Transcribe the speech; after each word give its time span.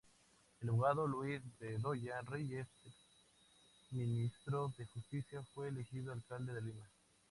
El 0.59 0.69
abogado 0.69 1.05
Luis 1.05 1.39
Bedoya 1.59 2.23
Reyes, 2.23 2.65
exministro 3.91 4.73
de 4.75 4.87
Justicia, 4.87 5.43
fue 5.53 5.67
elegido 5.67 6.11
alcalde 6.11 6.55
de 6.55 6.61
Lima. 6.63 6.89